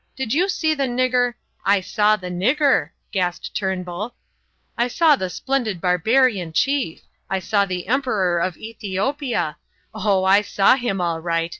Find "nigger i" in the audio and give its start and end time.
0.87-1.79